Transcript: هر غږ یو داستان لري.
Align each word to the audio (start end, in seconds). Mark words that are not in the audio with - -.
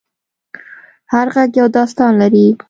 هر 1.13 1.27
غږ 1.35 1.51
یو 1.59 1.67
داستان 1.77 2.11
لري. 2.21 2.45